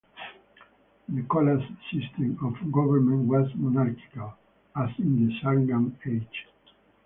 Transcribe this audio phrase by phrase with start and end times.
[1.09, 1.61] The Cholas'
[1.93, 4.33] system of government was monarchical,
[4.75, 6.47] as in the Sangam age.